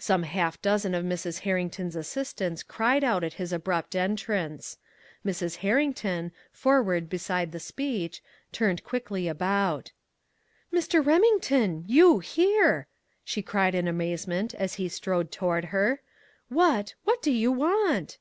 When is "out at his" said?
3.04-3.52